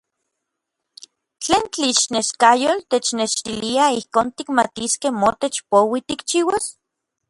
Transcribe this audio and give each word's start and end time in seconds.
¿tlen 1.43 1.63
tlixneskayotl 1.73 2.83
technextilia 2.93 3.85
ijkon 3.99 4.27
tikmatiskej 4.37 5.11
motech 5.21 5.57
poui 5.71 5.99
tikchiuas? 6.07 6.65